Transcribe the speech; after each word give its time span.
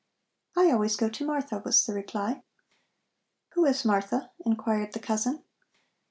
"I 0.57 0.71
always 0.71 0.95
go 0.95 1.09
to 1.09 1.25
Martha," 1.27 1.61
was 1.63 1.85
the 1.85 1.93
reply. 1.93 2.41
"Who 3.51 3.65
is 3.67 3.85
Martha?" 3.85 4.31
inquired 4.43 4.93
the 4.93 4.99
cousin. 4.99 5.43